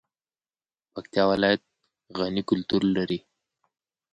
[0.93, 1.61] پکتیا ولایت
[2.17, 3.19] غني کلتور لري